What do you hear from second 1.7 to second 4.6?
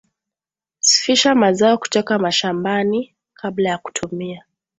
kutoka shambani kabla ya kutumia